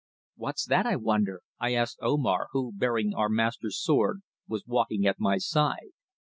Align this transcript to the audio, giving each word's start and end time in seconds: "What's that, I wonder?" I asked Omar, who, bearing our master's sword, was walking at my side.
"What's 0.35 0.65
that, 0.65 0.87
I 0.87 0.95
wonder?" 0.95 1.43
I 1.59 1.75
asked 1.75 1.99
Omar, 2.01 2.47
who, 2.53 2.71
bearing 2.75 3.13
our 3.13 3.29
master's 3.29 3.79
sword, 3.79 4.21
was 4.47 4.65
walking 4.65 5.05
at 5.05 5.19
my 5.19 5.37
side. 5.37 5.91